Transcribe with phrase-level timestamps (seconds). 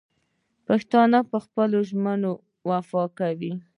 [0.65, 2.31] پښتون په خپلو ژمنو
[2.69, 3.53] وفا کوي.